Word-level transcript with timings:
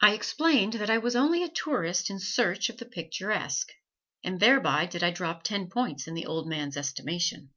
I 0.00 0.14
explained 0.14 0.72
that 0.72 0.88
I 0.88 0.96
was 0.96 1.14
only 1.14 1.42
a 1.42 1.48
tourist 1.50 2.08
in 2.08 2.18
search 2.18 2.70
of 2.70 2.78
the 2.78 2.86
picturesque, 2.86 3.68
and 4.24 4.40
thereby 4.40 4.86
did 4.86 5.02
I 5.04 5.10
drop 5.10 5.42
ten 5.42 5.68
points 5.68 6.06
in 6.08 6.14
the 6.14 6.24
old 6.24 6.48
man's 6.48 6.78
estimation. 6.78 7.50